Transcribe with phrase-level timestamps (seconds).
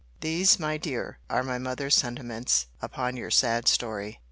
[0.21, 4.19] These, my dear, are my mother's sentiments upon your sad story.